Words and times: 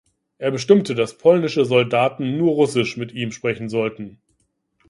Er 0.39 0.49
bestimmte, 0.49 0.95
dass 0.95 1.19
polnische 1.19 1.63
Soldaten 1.63 2.35
nur 2.35 2.53
Russisch 2.55 2.97
mit 2.97 3.11
ihm 3.11 3.31
sprechen 3.31 3.69
sollten. 3.69 4.17